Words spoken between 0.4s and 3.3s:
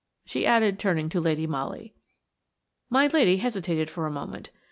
added, turning to Lady Molly. My dear